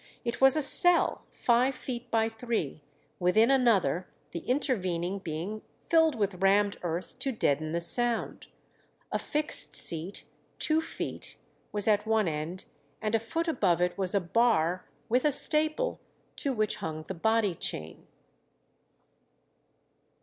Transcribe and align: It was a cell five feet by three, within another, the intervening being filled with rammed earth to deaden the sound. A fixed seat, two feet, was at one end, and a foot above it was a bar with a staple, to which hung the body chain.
It 0.25 0.41
was 0.41 0.55
a 0.55 0.63
cell 0.63 1.25
five 1.31 1.75
feet 1.75 2.09
by 2.09 2.27
three, 2.27 2.81
within 3.19 3.51
another, 3.51 4.07
the 4.31 4.39
intervening 4.39 5.19
being 5.19 5.61
filled 5.89 6.15
with 6.15 6.41
rammed 6.41 6.77
earth 6.81 7.19
to 7.19 7.31
deaden 7.31 7.71
the 7.71 7.79
sound. 7.81 8.47
A 9.11 9.19
fixed 9.19 9.75
seat, 9.75 10.23
two 10.57 10.81
feet, 10.81 11.37
was 11.71 11.87
at 11.87 12.07
one 12.07 12.27
end, 12.27 12.65
and 12.99 13.13
a 13.13 13.19
foot 13.19 13.47
above 13.47 13.79
it 13.79 13.95
was 13.95 14.15
a 14.15 14.19
bar 14.19 14.89
with 15.07 15.23
a 15.23 15.31
staple, 15.31 15.99
to 16.37 16.51
which 16.51 16.77
hung 16.77 17.03
the 17.03 17.13
body 17.13 17.53
chain. 17.53 18.07